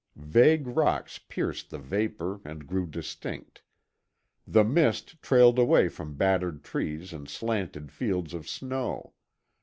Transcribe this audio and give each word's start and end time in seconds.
Vague 0.15 0.65
rocks 0.65 1.19
pierced 1.19 1.69
the 1.69 1.77
vapor 1.77 2.41
and 2.43 2.65
grew 2.65 2.87
distinct; 2.87 3.61
the 4.47 4.63
mist 4.63 5.21
trailed 5.21 5.59
away 5.59 5.89
from 5.89 6.15
battered 6.15 6.63
trees 6.63 7.13
and 7.13 7.29
slanted 7.29 7.91
fields 7.91 8.33
of 8.33 8.49
snow. 8.49 9.13